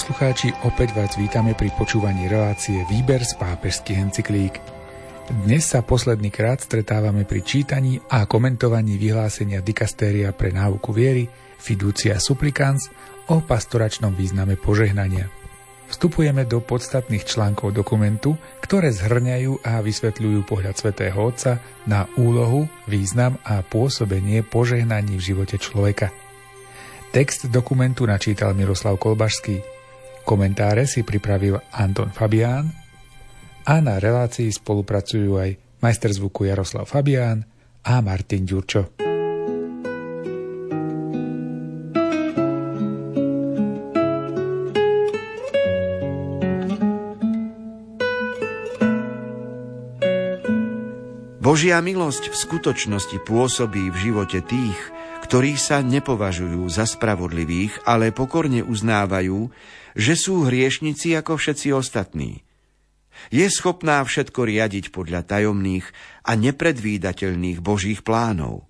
[0.00, 4.56] poslucháči, opäť vás vítame pri počúvaní relácie Výber z pápežských encyklík.
[5.44, 11.28] Dnes sa posledný krát stretávame pri čítaní a komentovaní vyhlásenia dikastéria pre náuku viery
[11.60, 12.88] Fiducia Supplicans
[13.28, 15.28] o pastoračnom význame požehnania.
[15.92, 23.36] Vstupujeme do podstatných článkov dokumentu, ktoré zhrňajú a vysvetľujú pohľad svätého Otca na úlohu, význam
[23.44, 26.08] a pôsobenie požehnaní v živote človeka.
[27.12, 29.79] Text dokumentu načítal Miroslav Kolbašský.
[30.30, 32.70] Komentáre si pripravil Anton Fabián
[33.66, 37.42] a na relácii spolupracujú aj majster zvuku Jaroslav Fabián
[37.82, 38.94] a Martin Ďurčo.
[51.42, 54.78] Božia milosť v skutočnosti pôsobí v živote tých,
[55.30, 59.46] ktorí sa nepovažujú za spravodlivých, ale pokorne uznávajú,
[59.94, 62.42] že sú hriešnici ako všetci ostatní.
[63.30, 65.86] Je schopná všetko riadiť podľa tajomných
[66.26, 68.66] a nepredvídateľných božích plánov.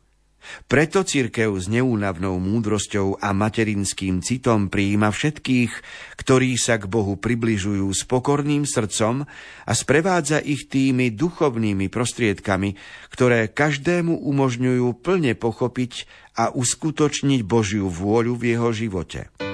[0.67, 5.73] Preto cirkev s neúnavnou múdrosťou a materinským citom prijíma všetkých,
[6.17, 9.29] ktorí sa k Bohu približujú s pokorným srdcom
[9.67, 12.77] a sprevádza ich tými duchovnými prostriedkami,
[13.13, 16.09] ktoré každému umožňujú plne pochopiť
[16.41, 19.50] a uskutočniť Božiu vôľu v jeho živote.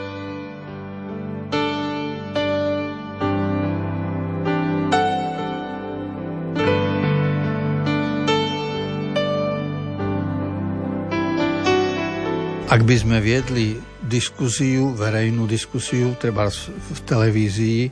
[12.77, 17.89] Ak by sme viedli diskusiu, verejnú diskusiu, treba v televízii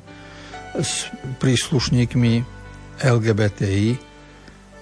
[0.77, 1.09] s
[1.41, 2.45] príslušníkmi
[3.01, 3.97] LGBTI,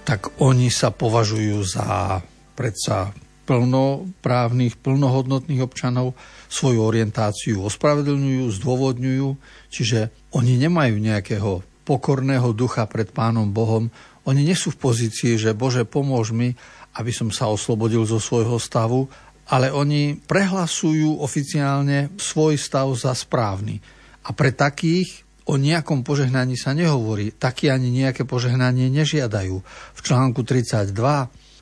[0.03, 2.19] tak oni sa považujú za
[2.59, 3.15] predsa
[3.47, 6.19] plnoprávnych, plnohodnotných občanov,
[6.50, 9.28] svoju orientáciu ospravedlňujú, zdôvodňujú,
[9.71, 13.87] čiže oni nemajú nejakého pokorného ducha pred Pánom Bohom,
[14.26, 16.59] oni nie sú v pozícii, že Bože, pomôž mi,
[16.99, 19.06] aby som sa oslobodil zo svojho stavu
[19.52, 23.76] ale oni prehlasujú oficiálne svoj stav za správny.
[24.24, 27.36] A pre takých o nejakom požehnaní sa nehovorí.
[27.36, 29.56] Takí ani nejaké požehnanie nežiadajú.
[29.92, 30.88] V článku 32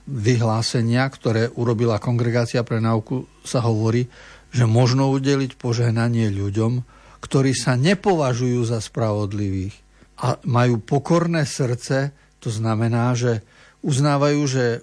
[0.06, 4.06] vyhlásenia, ktoré urobila Kongregácia pre náuku, sa hovorí,
[4.54, 6.82] že možno udeliť požehnanie ľuďom,
[7.24, 9.74] ktorí sa nepovažujú za spravodlivých
[10.20, 13.40] a majú pokorné srdce, to znamená, že
[13.80, 14.78] uznávajú, že e,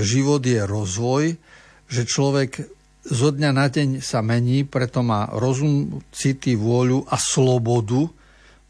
[0.00, 1.24] život je rozvoj,
[1.92, 2.64] že človek
[3.04, 8.08] zo dňa na deň sa mení, preto má rozum, city, vôľu a slobodu,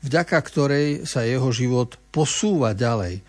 [0.03, 3.23] vďaka ktorej sa jeho život posúva ďalej.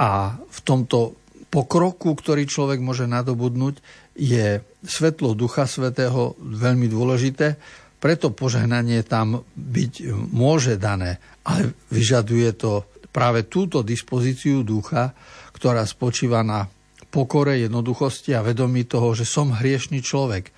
[0.00, 1.20] A v tomto
[1.52, 3.82] pokroku, ktorý človek môže nadobudnúť,
[4.16, 7.60] je svetlo Ducha Svetého veľmi dôležité,
[8.00, 9.92] preto požehnanie tam byť
[10.32, 15.12] môže dané, ale vyžaduje to práve túto dispozíciu ducha,
[15.52, 16.64] ktorá spočíva na
[17.10, 20.54] pokore, jednoduchosti a vedomí toho, že som hriešný človek.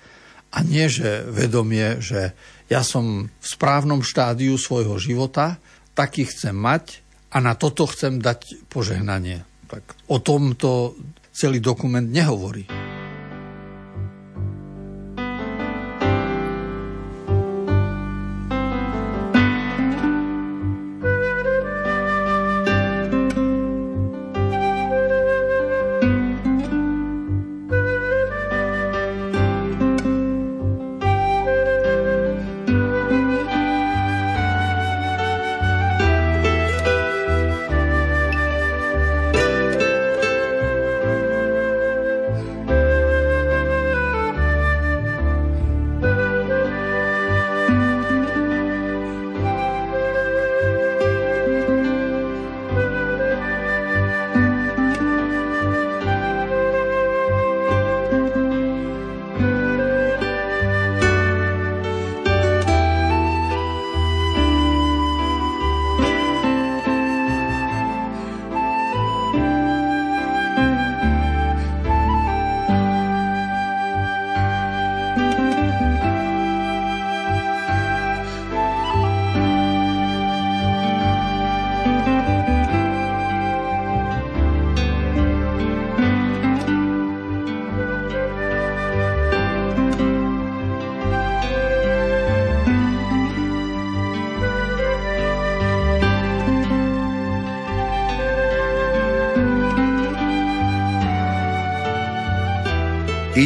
[0.53, 2.37] A nie, že vedomie, že
[2.69, 5.57] ja som v správnom štádiu svojho života,
[5.97, 7.01] taký chcem mať
[7.33, 9.41] a na toto chcem dať požehnanie.
[9.65, 10.93] Tak o tomto
[11.33, 12.92] celý dokument nehovorí.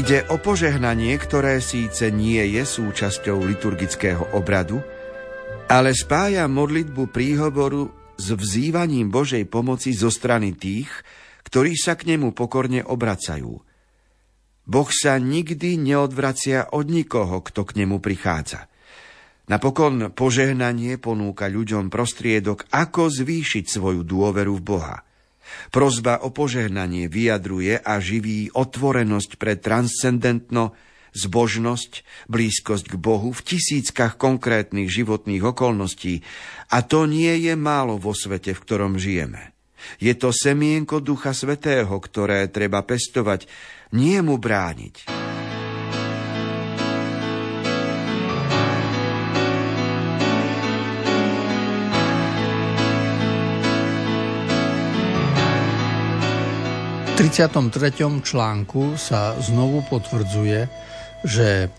[0.07, 4.80] Ide o požehnanie, ktoré síce nie je súčasťou liturgického obradu,
[5.68, 10.88] ale spája modlitbu príhovoru s vzývaním Božej pomoci zo strany tých,
[11.44, 13.51] ktorí sa k nemu pokorne obracajú.
[14.63, 18.71] Boh sa nikdy neodvracia od nikoho, kto k nemu prichádza.
[19.51, 25.04] Napokon požehnanie ponúka ľuďom prostriedok, ako zvýšiť svoju dôveru v Boha.
[25.69, 30.77] Prozba o požehnanie vyjadruje a živí otvorenosť pre transcendentno
[31.17, 36.21] zbožnosť, blízkosť k Bohu v tisíckach konkrétnych životných okolností
[36.69, 39.57] a to nie je málo vo svete, v ktorom žijeme.
[39.97, 43.45] Je to semienko Ducha Svetého, ktoré treba pestovať,
[43.94, 45.16] nie mu brániť.
[57.17, 57.97] 33.
[58.21, 60.69] článku sa znovu potvrdzuje,
[61.25, 61.73] že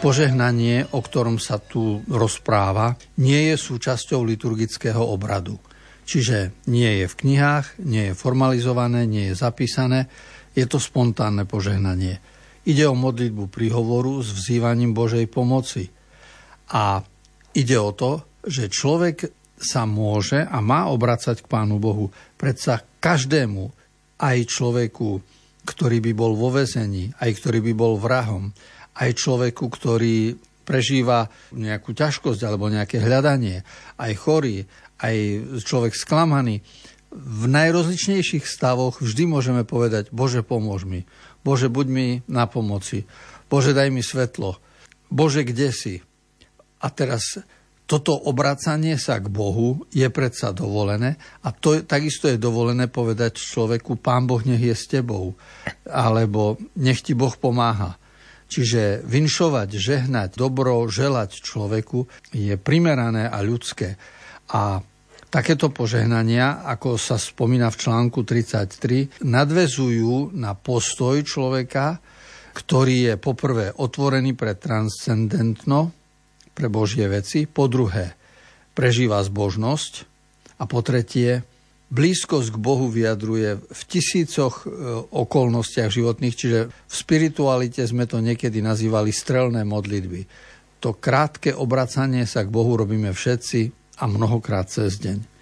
[0.00, 5.60] požehnanie, o ktorom sa tu rozpráva, nie je súčasťou liturgického obradu.
[6.08, 10.08] Čiže nie je v knihách, nie je formalizované, nie je zapísané,
[10.56, 12.24] je to spontánne požehnanie.
[12.64, 15.84] Ide o modlitbu príhovoru s vzývaním Božej pomoci.
[16.72, 17.04] A
[17.52, 22.08] ide o to, že človek sa môže a má obracať k Pánu Bohu.
[22.40, 23.77] Predsa každému,
[24.18, 25.22] aj človeku,
[25.64, 28.50] ktorý by bol vo vezení, aj ktorý by bol vrahom,
[28.98, 30.34] aj človeku, ktorý
[30.66, 33.64] prežíva nejakú ťažkosť alebo nejaké hľadanie,
[33.96, 34.68] aj chorý,
[35.00, 35.16] aj
[35.64, 36.60] človek sklamaný.
[37.08, 41.08] V najrozličnejších stavoch vždy môžeme povedať, Bože, pomôž mi.
[41.40, 43.08] Bože, buď mi na pomoci.
[43.48, 44.60] Bože, daj mi svetlo.
[45.08, 45.94] Bože, kde si?
[46.84, 47.40] A teraz
[47.88, 53.96] toto obracanie sa k Bohu je predsa dovolené a to takisto je dovolené povedať človeku,
[53.96, 55.32] Pán Boh nech je s tebou,
[55.88, 57.96] alebo nech ti Boh pomáha.
[58.48, 63.96] Čiže vinšovať, žehnať, dobro, želať človeku je primerané a ľudské.
[64.52, 64.80] A
[65.28, 72.00] takéto požehnania, ako sa spomína v článku 33, nadvezujú na postoj človeka,
[72.56, 75.97] ktorý je poprvé otvorený pre transcendentno,
[76.58, 78.18] pre Božie veci, po druhé
[78.74, 79.92] prežíva zbožnosť
[80.58, 81.46] a po tretie
[81.94, 84.74] blízkosť k Bohu vyjadruje v tisícoch e,
[85.08, 90.26] okolnostiach životných, čiže v spiritualite sme to niekedy nazývali strelné modlitby.
[90.84, 93.60] To krátke obracanie sa k Bohu robíme všetci
[93.98, 95.37] a mnohokrát cez deň.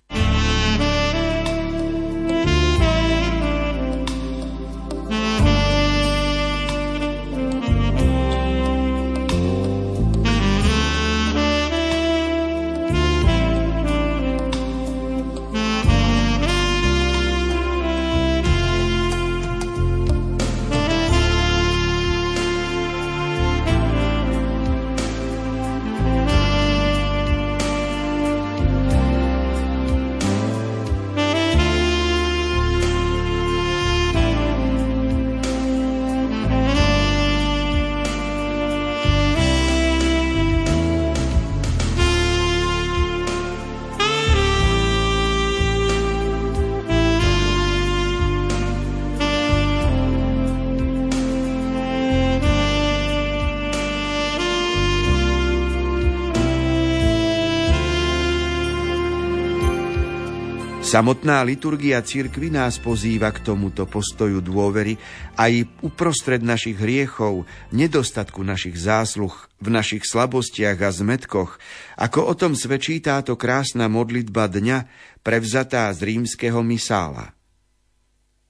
[60.96, 64.96] Samotná liturgia cirkvi nás pozýva k tomuto postoju dôvery
[65.36, 71.60] aj uprostred našich hriechov, nedostatku našich zásluh, v našich slabostiach a zmetkoch,
[72.00, 74.88] ako o tom svedčí táto krásna modlitba dňa,
[75.20, 77.35] prevzatá z rímskeho misála.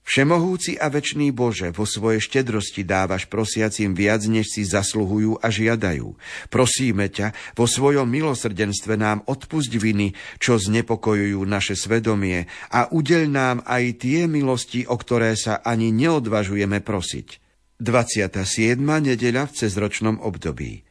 [0.06, 6.14] Všemohúci a večný Bože, vo svojej štedrosti dávaš prosiacim viac, než si zasluhujú a žiadajú.
[6.46, 13.56] Prosíme ťa, vo svojom milosrdenstve nám odpusť viny, čo znepokojujú naše svedomie a udeľ nám
[13.66, 17.42] aj tie milosti, o ktoré sa ani neodvažujeme prosiť.
[17.82, 18.78] 27.
[18.78, 20.86] nedeľa v cezročnom období.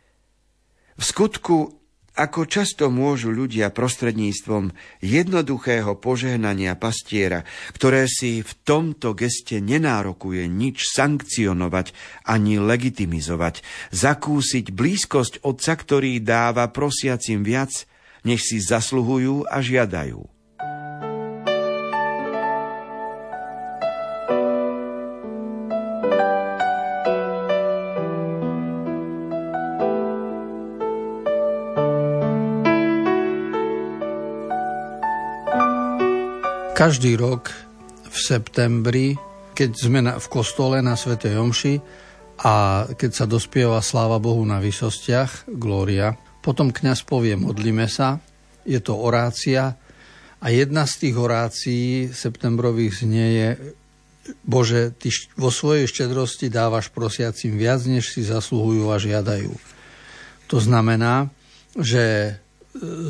[1.00, 1.85] V skutku
[2.15, 4.72] ako často môžu ľudia prostredníctvom
[5.03, 7.43] jednoduchého požehnania pastiera,
[7.75, 11.91] ktoré si v tomto geste nenárokuje nič sankcionovať
[12.24, 17.88] ani legitimizovať, zakúsiť blízkosť Otca, ktorý dáva prosiacim viac,
[18.24, 20.35] než si zasluhujú a žiadajú.
[36.75, 37.55] Každý rok
[38.12, 39.15] v septembri,
[39.55, 41.75] keď sme na, v kostole na Svetej Omši
[42.44, 48.20] a keď sa dospieva sláva Bohu na vysostiach, Glória, potom kňaz povie modlíme sa
[48.65, 49.77] je to orácia
[50.41, 53.50] a jedna z tých orácií septembrových znie je
[54.41, 59.53] Bože, Ty vo svojej štedrosti dávaš prosiacim viac, než si zasluhujú a žiadajú.
[60.50, 61.29] To znamená,
[61.77, 62.32] že e,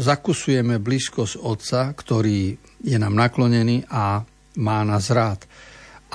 [0.04, 4.26] zakusujeme blízkosť Otca, ktorý je nám naklonený a
[4.60, 5.44] má nás rád.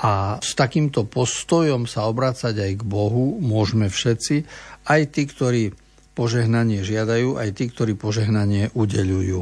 [0.01, 4.35] A s takýmto postojom sa obrácať aj k Bohu môžeme všetci,
[4.89, 5.63] aj tí, ktorí
[6.17, 9.39] požehnanie žiadajú, aj tí, ktorí požehnanie udeľujú.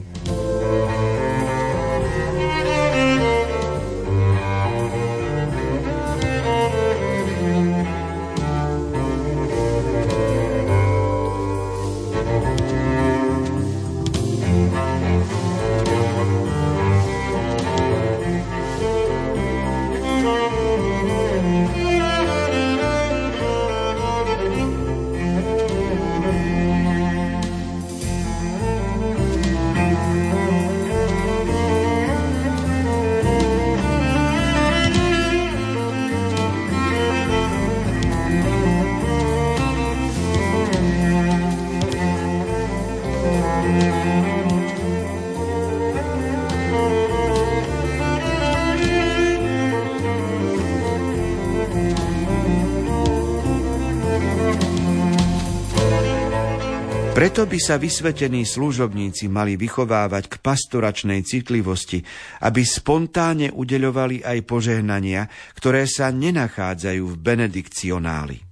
[57.40, 62.04] Preto by sa vysvetení služobníci mali vychovávať k pastoračnej citlivosti,
[62.44, 65.24] aby spontánne udeľovali aj požehnania,
[65.56, 68.44] ktoré sa nenachádzajú v benedikcionáli.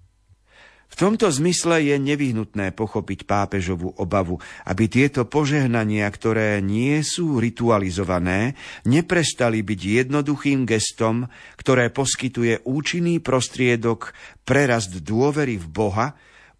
[0.87, 8.55] V tomto zmysle je nevyhnutné pochopiť pápežovú obavu, aby tieto požehnania, ktoré nie sú ritualizované,
[8.87, 11.27] neprestali byť jednoduchým gestom,
[11.59, 14.15] ktoré poskytuje účinný prostriedok
[14.47, 16.15] prerast dôvery v Boha,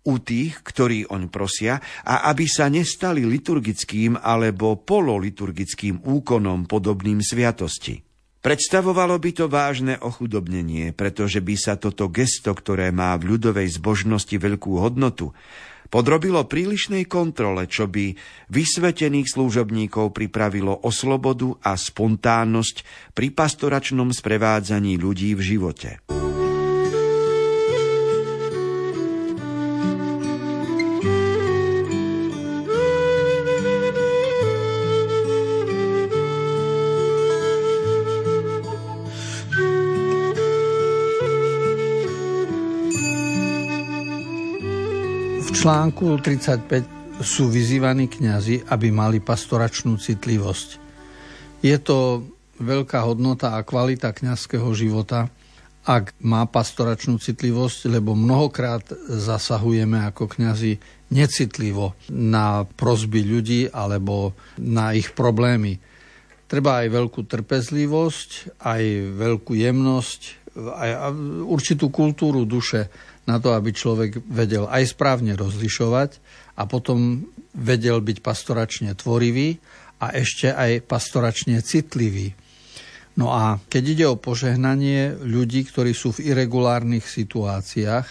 [0.08, 8.08] u tých, ktorí oň prosia, a aby sa nestali liturgickým alebo pololiturgickým úkonom podobným sviatosti.
[8.40, 14.32] Predstavovalo by to vážne ochudobnenie, pretože by sa toto gesto, ktoré má v ľudovej zbožnosti
[14.40, 15.36] veľkú hodnotu,
[15.92, 18.16] podrobilo prílišnej kontrole, čo by
[18.48, 26.17] vysvetených služobníkov pripravilo o slobodu a spontánnosť pri pastoračnom sprevádzaní ľudí v živote.
[45.58, 50.70] Článku 35 sú vyzývaní kňazi, aby mali pastoračnú citlivosť.
[51.66, 52.30] Je to
[52.62, 55.34] veľká hodnota a kvalita kňazského života,
[55.82, 60.78] ak má pastoračnú citlivosť, lebo mnohokrát zasahujeme ako kňazi
[61.10, 65.82] necitlivo na prosby ľudí alebo na ich problémy.
[66.46, 70.22] Treba aj veľkú trpezlivosť, aj veľkú jemnosť,
[70.54, 70.90] aj
[71.50, 72.94] určitú kultúru duše
[73.28, 76.18] na to, aby človek vedel aj správne rozlišovať
[76.58, 79.60] a potom vedel byť pastoračne tvorivý
[80.00, 82.34] a ešte aj pastoračne citlivý.
[83.18, 88.08] No a keď ide o požehnanie ľudí, ktorí sú v irregulárnych situáciách,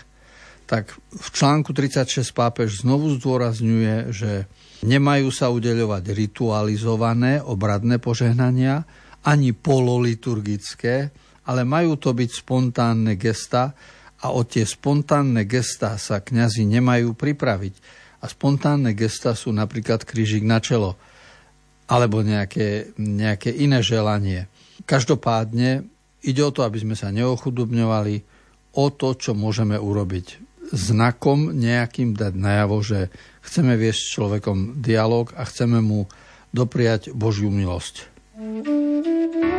[0.66, 4.50] tak v článku 36 pápež znovu zdôrazňuje, že
[4.82, 8.82] nemajú sa udeľovať ritualizované obradné požehnania,
[9.22, 11.14] ani pololiturgické,
[11.46, 13.78] ale majú to byť spontánne gesta,
[14.22, 17.74] a o tie spontánne gestá sa kňazi nemajú pripraviť.
[18.24, 20.96] A spontánne gestá sú napríklad krížik na čelo
[21.86, 24.50] alebo nejaké, nejaké iné želanie.
[24.82, 25.86] Každopádne
[26.26, 28.16] ide o to, aby sme sa neochudobňovali,
[28.76, 30.42] o to, čo môžeme urobiť.
[30.74, 33.14] Znakom nejakým dať najavo, že
[33.46, 36.10] chceme viesť s človekom dialog a chceme mu
[36.50, 38.10] dopriať Božiu milosť.
[38.34, 39.55] V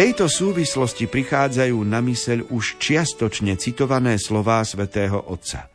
[0.00, 5.68] tejto súvislosti prichádzajú na myseľ už čiastočne citované slová svätého Otca.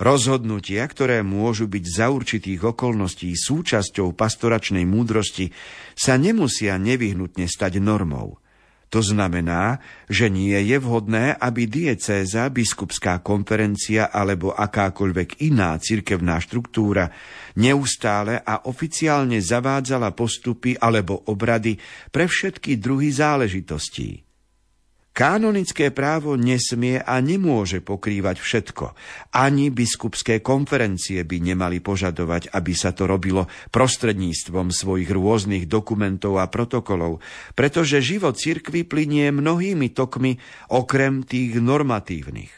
[0.00, 5.52] Rozhodnutia, ktoré môžu byť za určitých okolností súčasťou pastoračnej múdrosti,
[5.92, 8.40] sa nemusia nevyhnutne stať normou–
[8.94, 17.10] to znamená, že nie je vhodné, aby diecéza, biskupská konferencia alebo akákoľvek iná cirkevná štruktúra
[17.58, 21.74] neustále a oficiálne zavádzala postupy alebo obrady
[22.14, 24.23] pre všetky druhy záležitostí.
[25.14, 28.98] Kanonické právo nesmie a nemôže pokrývať všetko.
[29.30, 36.50] Ani biskupské konferencie by nemali požadovať, aby sa to robilo prostredníctvom svojich rôznych dokumentov a
[36.50, 37.22] protokolov,
[37.54, 40.34] pretože život cirkvy plinie mnohými tokmi
[40.74, 42.50] okrem tých normatívnych.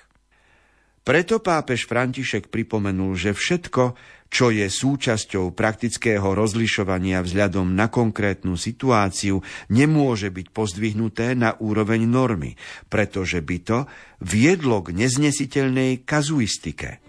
[1.05, 3.95] Preto pápež František pripomenul, že všetko,
[4.27, 9.41] čo je súčasťou praktického rozlišovania vzhľadom na konkrétnu situáciu,
[9.71, 12.59] nemôže byť pozdvihnuté na úroveň normy,
[12.91, 13.79] pretože by to
[14.23, 17.06] viedlo k neznesiteľnej kazuistike.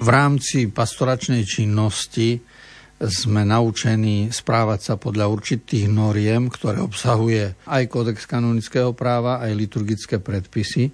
[0.00, 2.40] V rámci pastoračnej činnosti
[3.00, 10.20] sme naučení správať sa podľa určitých noriem, ktoré obsahuje aj kódex kanonického práva, aj liturgické
[10.20, 10.92] predpisy.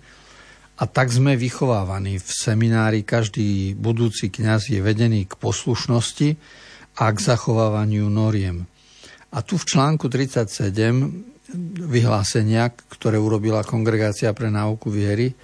[0.77, 3.03] A tak sme vychovávaní v seminári.
[3.03, 6.37] Každý budúci kňaz je vedený k poslušnosti
[7.01, 8.69] a k zachovávaniu noriem.
[9.35, 10.63] A tu v článku 37
[11.87, 15.35] vyhlásenia, ktoré urobila Kongregácia pre náuku viery,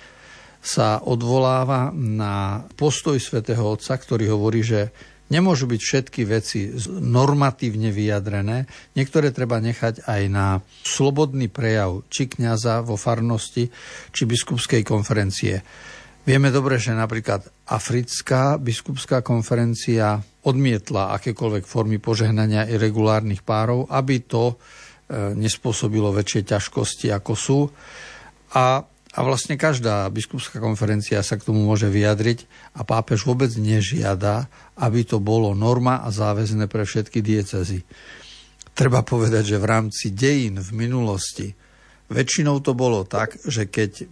[0.62, 4.94] sa odvoláva na postoj svätého Otca, ktorý hovorí, že
[5.26, 6.70] nemôžu byť všetky veci
[7.02, 8.70] normatívne vyjadrené.
[8.94, 13.66] Niektoré treba nechať aj na slobodný prejav či kniaza vo farnosti,
[14.14, 15.64] či biskupskej konferencie.
[16.22, 24.54] Vieme dobre, že napríklad Africká biskupská konferencia odmietla akékoľvek formy požehnania irregulárnych párov, aby to
[24.54, 27.60] e, nespôsobilo väčšie ťažkosti, ako sú.
[28.54, 34.48] A a vlastne každá biskupská konferencia sa k tomu môže vyjadriť a pápež vôbec nežiada,
[34.80, 37.84] aby to bolo norma a záväzné pre všetky diecezy.
[38.72, 41.52] Treba povedať, že v rámci dejín v minulosti
[42.08, 44.08] väčšinou to bolo tak, že keď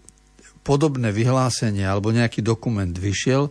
[0.61, 3.49] podobné vyhlásenie alebo nejaký dokument vyšiel,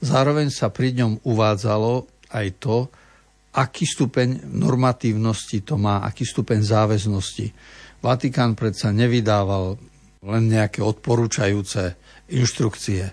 [0.00, 2.88] zároveň sa pri ňom uvádzalo aj to,
[3.52, 7.52] aký stupeň normatívnosti to má, aký stupeň záväznosti.
[8.00, 9.76] Vatikán predsa nevydával
[10.22, 11.98] len nejaké odporúčajúce
[12.32, 13.12] inštrukcie.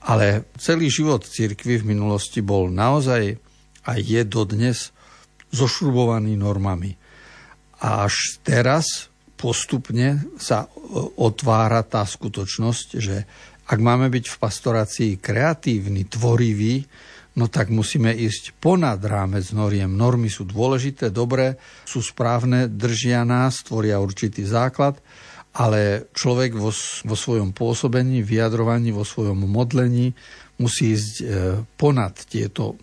[0.00, 3.36] Ale celý život cirkvy v minulosti bol naozaj
[3.84, 4.92] a je dodnes
[5.52, 6.96] zošrubovaný normami.
[7.80, 10.68] A až teraz postupne sa
[11.16, 13.24] otvára tá skutočnosť, že
[13.70, 16.84] ak máme byť v pastorácii kreatívny, tvorivý,
[17.38, 19.88] no tak musíme ísť ponad rámec noriem.
[19.88, 24.98] Normy sú dôležité, dobré, sú správne, držia nás, tvoria určitý základ,
[25.50, 26.70] ale človek vo,
[27.06, 30.14] vo svojom pôsobení, vyjadrovaní, vo svojom modlení
[30.62, 31.24] musí ísť e,
[31.74, 32.78] ponad tieto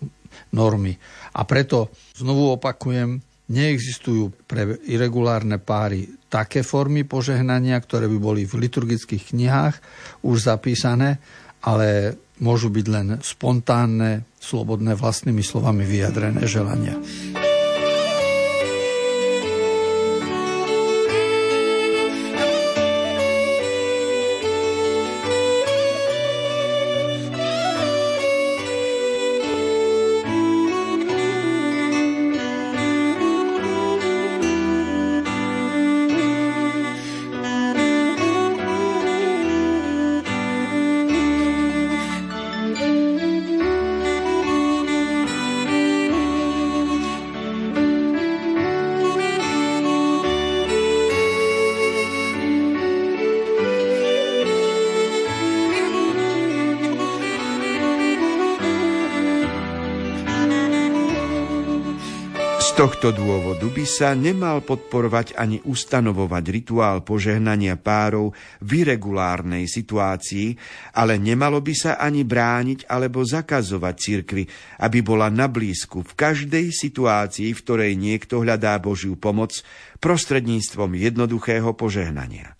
[0.52, 0.92] normy.
[1.32, 8.68] A preto znovu opakujem, neexistujú pre irregulárne páry také formy požehnania, ktoré by boli v
[8.68, 9.74] liturgických knihách
[10.20, 11.16] už zapísané,
[11.64, 17.00] ale môžu byť len spontánne, slobodné vlastnými slovami vyjadrené želania.
[62.78, 68.30] Tohto dôvodu by sa nemal podporovať ani ustanovovať rituál požehnania párov
[68.62, 70.54] v irregulárnej situácii,
[70.94, 74.46] ale nemalo by sa ani brániť alebo zakazovať cirkvi,
[74.78, 79.58] aby bola na blízku v každej situácii, v ktorej niekto hľadá Božiu pomoc
[79.98, 82.54] prostredníctvom jednoduchého požehnania.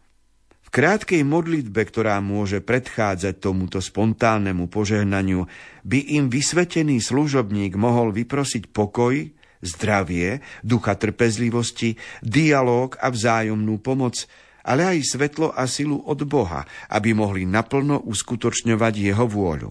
[0.66, 5.46] V krátkej modlitbe, ktorá môže predchádzať tomuto spontánnemu požehnaniu,
[5.86, 14.26] by im vysvetený služobník mohol vyprosiť pokoj, zdravie, ducha trpezlivosti, dialóg a vzájomnú pomoc,
[14.68, 19.70] ale aj svetlo a silu od Boha, aby mohli naplno uskutočňovať jeho vôľu.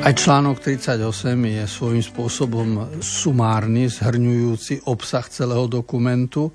[0.00, 0.96] Aj článok 38
[1.36, 2.68] je svojím spôsobom
[3.04, 6.48] sumárny, zhrňujúci obsah celého dokumentu,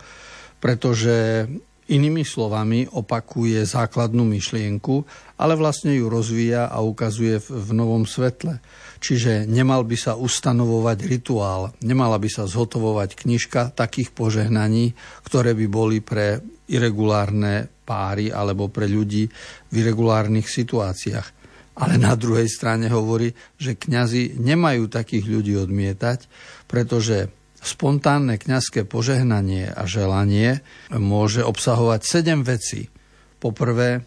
[0.58, 1.45] pretože
[1.86, 4.95] inými slovami opakuje základnú myšlienku,
[5.38, 8.58] ale vlastne ju rozvíja a ukazuje v novom svetle.
[8.98, 15.65] Čiže nemal by sa ustanovovať rituál, nemala by sa zhotovovať knižka takých požehnaní, ktoré by
[15.69, 19.30] boli pre irregulárne páry alebo pre ľudí
[19.69, 21.45] v irregulárnych situáciách
[21.76, 26.24] ale na druhej strane hovorí, že kňazi nemajú takých ľudí odmietať,
[26.71, 27.28] pretože
[27.65, 30.62] spontánne kňazské požehnanie a želanie
[30.93, 32.93] môže obsahovať sedem vecí.
[33.41, 34.06] Po prvé,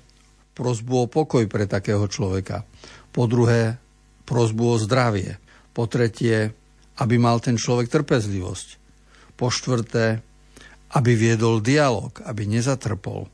[0.54, 2.66] prozbu o pokoj pre takého človeka.
[3.14, 3.78] Po druhé,
[4.26, 5.38] prozbu o zdravie.
[5.70, 6.50] Po tretie,
[6.98, 8.68] aby mal ten človek trpezlivosť.
[9.38, 10.18] Po štvrté,
[10.98, 13.30] aby viedol dialog, aby nezatrpol.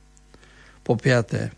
[0.85, 1.55] Po piaté,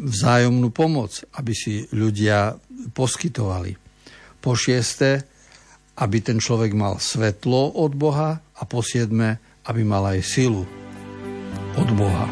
[0.00, 2.56] vzájomnú pomoc, aby si ľudia
[2.94, 3.74] poskytovali.
[4.38, 5.33] Po šieste,
[5.94, 9.38] aby ten človek mal svetlo od Boha a po siedme,
[9.70, 10.66] aby mal aj silu
[11.78, 12.26] od Boha.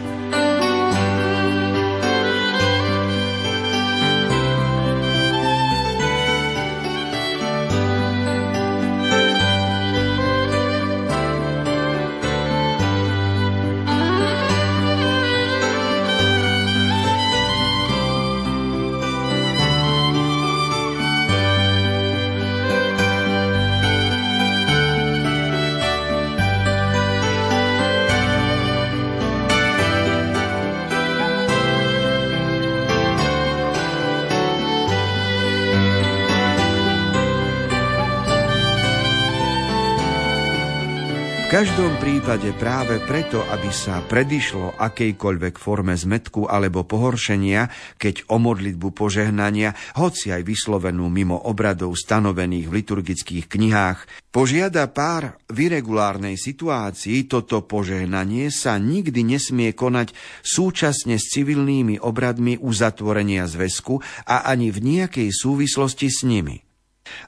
[41.53, 47.69] Každom prípade práve preto, aby sa predišlo akejkoľvek forme zmetku alebo pohoršenia,
[48.01, 55.37] keď o modlitbu požehnania, hoci aj vyslovenú mimo obradov stanovených v liturgických knihách, požiada pár
[55.53, 64.01] v irregulárnej situácii, toto požehnanie sa nikdy nesmie konať súčasne s civilnými obradmi uzatvorenia zväzku
[64.25, 66.72] a ani v nejakej súvislosti s nimi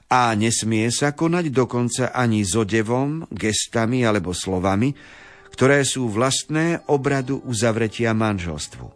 [0.09, 4.93] a nesmie sa konať dokonca ani s odevom, gestami alebo slovami,
[5.55, 8.87] ktoré sú vlastné obradu uzavretia manželstvu.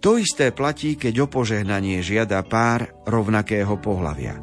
[0.00, 4.40] To isté platí, keď o požehnanie žiada pár rovnakého pohlavia.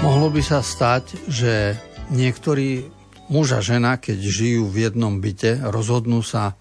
[0.00, 1.74] Mohlo by sa stať, že
[2.14, 2.86] niektorí
[3.26, 6.54] muž a žena, keď žijú v jednom byte, rozhodnú sa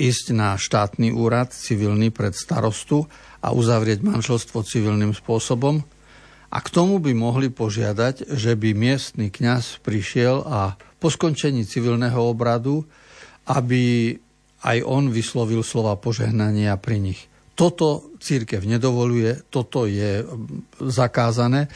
[0.00, 3.04] ísť na štátny úrad civilný pred starostu
[3.44, 5.84] a uzavrieť manželstvo civilným spôsobom.
[6.50, 12.18] A k tomu by mohli požiadať, že by miestny kňaz prišiel a po skončení civilného
[12.18, 12.82] obradu,
[13.46, 14.16] aby
[14.64, 17.20] aj on vyslovil slova požehnania pri nich.
[17.54, 20.24] Toto církev nedovoluje, toto je
[20.80, 21.68] zakázané.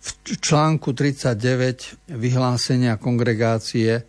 [0.00, 4.04] V článku 39 vyhlásenia kongregácie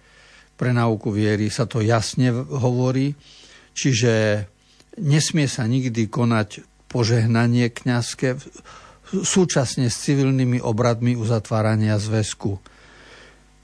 [0.55, 3.15] pre náuku viery sa to jasne hovorí
[3.71, 4.45] Čiže
[4.99, 8.35] nesmie sa nikdy konať požehnanie kňazské
[9.11, 12.59] súčasne s civilnými obradmi uzatvárania zväzku.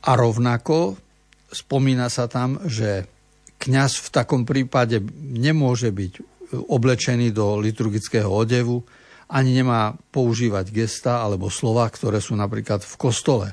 [0.08, 0.96] A rovnako
[1.52, 3.08] spomína sa tam, že
[3.60, 6.14] kňaz v takom prípade nemôže byť
[6.72, 8.84] oblečený do liturgického odevu,
[9.28, 13.48] ani nemá používať gesta alebo slova, ktoré sú napríklad v kostole.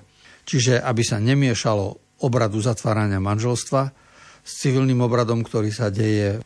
[0.47, 4.04] Čiže aby sa nemiešalo obradu zatvárania manželstva
[4.45, 6.45] s civilným obradom, ktorý sa deje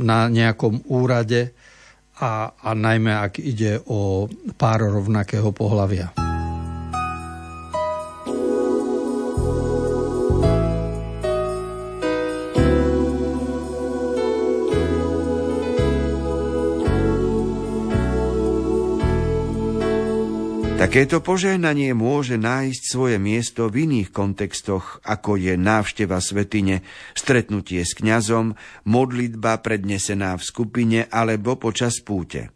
[0.00, 1.50] na nejakom úrade
[2.20, 6.29] a, a najmä ak ide o pár rovnakého pohľavia.
[20.90, 26.82] Takéto požehnanie môže nájsť svoje miesto v iných kontextoch, ako je návšteva svetine,
[27.14, 28.58] stretnutie s kňazom,
[28.90, 32.50] modlitba prednesená v skupine alebo počas púte.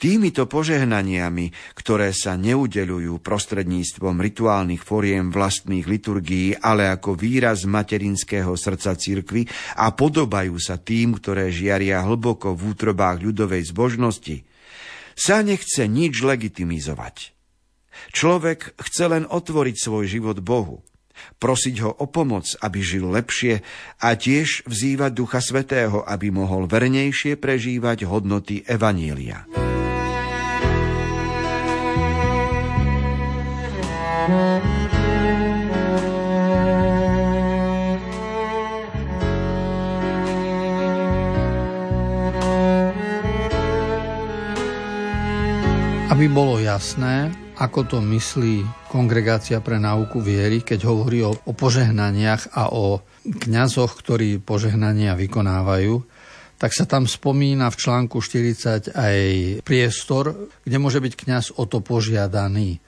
[0.00, 8.96] Týmito požehnaniami, ktoré sa neudelujú prostredníctvom rituálnych foriem vlastných liturgií, ale ako výraz materinského srdca
[8.96, 9.44] cirkvy
[9.76, 14.40] a podobajú sa tým, ktoré žiaria hlboko v útrobách ľudovej zbožnosti–
[15.14, 17.32] sa nechce nič legitimizovať.
[18.10, 20.82] Človek chce len otvoriť svoj život Bohu.
[21.36, 23.60] prosiť ho o pomoc, aby žil lepšie
[24.00, 29.44] a tiež vzývať Ducha Svetého, aby mohol vernejšie prežívať hodnoty Evanília.
[46.20, 48.60] Aby bolo jasné, ako to myslí
[48.92, 55.96] Kongregácia pre náuku viery, keď hovorí o, o požehnaniach a o kňazoch, ktorí požehnania vykonávajú,
[56.60, 59.16] tak sa tam spomína v článku 40 aj
[59.64, 62.84] priestor, kde môže byť kňaz o to požiadaný.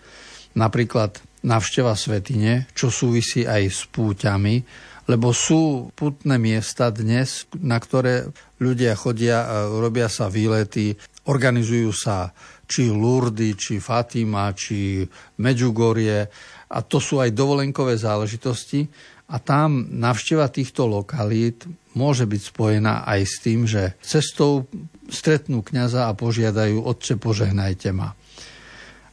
[0.53, 4.61] Napríklad navšteva svetine, čo súvisí aj s púťami,
[5.09, 8.29] lebo sú putné miesta dnes, na ktoré
[8.61, 12.37] ľudia chodia, robia sa výlety, organizujú sa
[12.73, 15.05] či Lurdy, či Fatima, či
[15.45, 16.25] Medjugorje
[16.73, 18.89] a to sú aj dovolenkové záležitosti
[19.29, 24.65] a tam navšteva týchto lokalít môže byť spojená aj s tým, že cestou
[25.13, 28.17] stretnú kňaza a požiadajú Otče, požehnajte ma.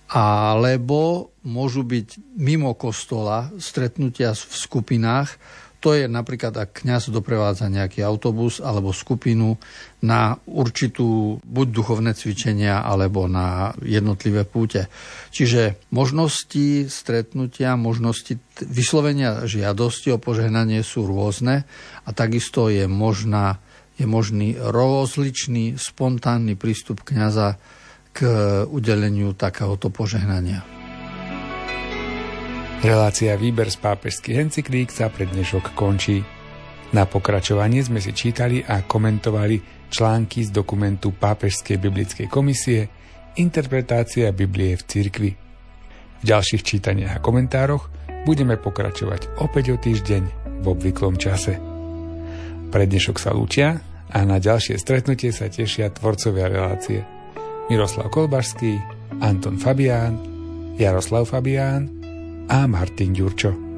[0.09, 5.35] Alebo môžu byť mimo kostola stretnutia v skupinách,
[5.79, 9.55] to je napríklad, ak kňaz doprevádza nejaký autobus alebo skupinu
[10.03, 14.91] na určitú buď duchovné cvičenia alebo na jednotlivé púte.
[15.31, 18.35] Čiže možnosti stretnutia, možnosti
[18.67, 21.63] vyslovenia žiadosti o požehnanie sú rôzne
[22.03, 23.63] a takisto je, možná,
[23.95, 27.55] je možný rozličný spontánny prístup kňaza
[28.11, 28.19] k
[28.67, 30.78] udeleniu takéhoto požehnania.
[32.79, 36.23] Relácia Výber z pápežských encyklík sa pre dnešok končí.
[36.95, 42.87] Na pokračovanie sme si čítali a komentovali články z dokumentu Pápežskej biblickej komisie
[43.35, 45.31] Interpretácia Biblie v cirkvi.
[45.35, 47.91] V ďalších čítaniach a komentároch
[48.23, 50.23] budeme pokračovať opäť o týždeň
[50.63, 51.59] v obvyklom čase.
[52.71, 57.03] Pre dnešok sa lúčia a na ďalšie stretnutie sa tešia tvorcovia relácie
[57.67, 58.79] Miroslav Kolbašský,
[59.19, 60.15] Anton Fabián,
[60.79, 61.98] Jaroslav Fabián,
[62.49, 63.68] a Martin Ďurčo.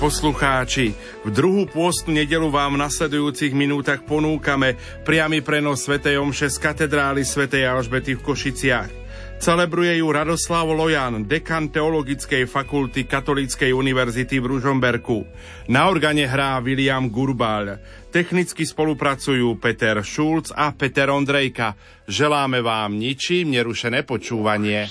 [0.00, 6.00] Poslucháči, v druhú pôstnu nedelu vám v nasledujúcich minútach ponúkame priamy prenos Sv.
[6.00, 7.44] Omše z katedrály Sv.
[7.52, 8.90] Alžbety v Košiciach.
[9.36, 15.28] Celebruje ju Radoslav Lojan, dekan Teologickej fakulty Katolíckej univerzity v Ružomberku.
[15.68, 17.76] Na organe hrá William Gurbal.
[18.08, 21.76] Technicky spolupracujú Peter Šulc a Peter Ondrejka.
[22.08, 24.88] Želáme vám ničím nerušené počúvanie.